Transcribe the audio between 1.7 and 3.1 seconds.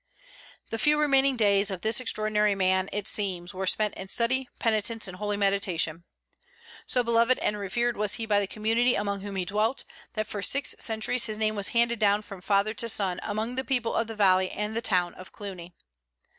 this extraordinary man, it